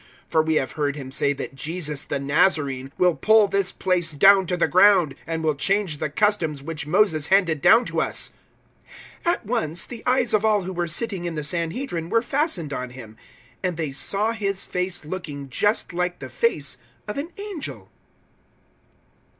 006:014 0.01 0.07
For 0.29 0.41
we 0.41 0.55
have 0.55 0.71
heard 0.71 0.95
him 0.95 1.11
say 1.11 1.31
that 1.31 1.53
Jesus, 1.53 2.03
the 2.05 2.17
Nazarene, 2.17 2.91
will 2.97 3.13
pull 3.13 3.47
this 3.47 3.71
place 3.71 4.13
down 4.13 4.47
to 4.47 4.57
the 4.57 4.67
ground 4.67 5.13
and 5.27 5.43
will 5.43 5.53
change 5.53 5.97
the 5.99 6.09
customs 6.09 6.63
which 6.63 6.87
Moses 6.87 7.27
handed 7.27 7.61
down 7.61 7.85
to 7.85 8.01
us." 8.01 8.31
006:015 9.27 9.31
At 9.33 9.45
once 9.45 9.85
the 9.85 10.01
eyes 10.07 10.33
of 10.33 10.43
all 10.43 10.63
who 10.63 10.73
were 10.73 10.87
sitting 10.87 11.25
in 11.25 11.35
the 11.35 11.43
Sanhedrin 11.43 12.09
were 12.09 12.23
fastened 12.23 12.73
on 12.73 12.89
him, 12.89 13.15
and 13.61 13.77
they 13.77 13.91
saw 13.91 14.31
his 14.31 14.65
face 14.65 15.05
looking 15.05 15.49
just 15.51 15.93
like 15.93 16.17
the 16.17 16.29
face 16.29 16.79
of 17.07 17.19
an 17.19 17.29
angel. 17.37 17.91